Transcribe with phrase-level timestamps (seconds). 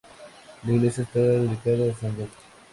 [0.63, 2.31] La iglesia está dedicada a San Roque.